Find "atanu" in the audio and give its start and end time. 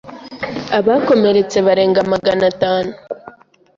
2.51-2.91